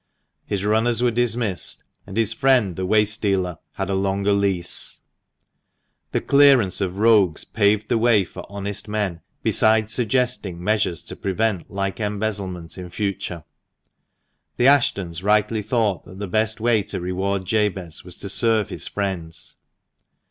His 0.47 0.65
runners 0.65 1.03
were 1.03 1.11
dismissed, 1.11 1.83
and 2.07 2.17
his 2.17 2.33
friend 2.33 2.75
the 2.75 2.87
waste 2.87 3.21
dealer 3.21 3.59
had 3.73 3.87
a 3.87 3.93
longer 3.93 4.33
lease. 4.33 5.01
The 6.11 6.21
clearance 6.21 6.81
of 6.81 6.97
rogues 6.97 7.45
paved 7.45 7.87
the 7.87 7.99
way 7.99 8.23
for 8.25 8.43
honest 8.51 8.87
men, 8.87 9.21
besides 9.43 9.93
suggesting 9.93 10.59
measures 10.63 11.03
to 11.03 11.15
prevent 11.15 11.69
like 11.69 11.99
embezzlement 11.99 12.79
in 12.79 12.89
future. 12.89 13.43
The 14.57 14.65
Ashtons 14.65 15.21
rightly 15.21 15.61
thought 15.61 16.03
that 16.05 16.17
the 16.17 16.27
best 16.27 16.59
way 16.59 16.81
to 16.81 16.99
reward 16.99 17.45
Jabez 17.45 18.03
was 18.03 18.17
to 18.17 18.27
serve 18.27 18.69
his 18.69 18.87
friends. 18.87 19.57